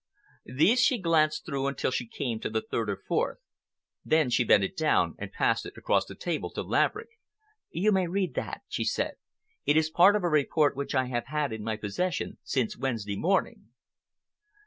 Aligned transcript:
These 0.51 0.81
she 0.81 0.97
glanced 0.97 1.45
through 1.45 1.67
until 1.67 1.91
she 1.91 2.07
came 2.07 2.39
to 2.39 2.49
the 2.49 2.63
third 2.63 2.89
or 2.89 3.03
fourth. 3.07 3.37
Then 4.03 4.31
she 4.31 4.43
bent 4.43 4.63
it 4.63 4.75
down 4.75 5.13
and 5.19 5.31
passed 5.31 5.63
it 5.63 5.77
across 5.77 6.05
the 6.07 6.15
table 6.15 6.49
to 6.53 6.63
Laverick. 6.63 7.19
"You 7.69 7.91
may 7.91 8.07
read 8.07 8.33
that," 8.33 8.63
she 8.67 8.83
said. 8.83 9.17
"It 9.63 9.77
is 9.77 9.91
part 9.91 10.15
of 10.15 10.23
a 10.23 10.27
report 10.27 10.75
which 10.75 10.95
I 10.95 11.05
have 11.05 11.27
had 11.27 11.53
in 11.53 11.63
my 11.63 11.75
possession 11.77 12.39
since 12.41 12.75
Wednesday 12.75 13.15
morning." 13.15 13.67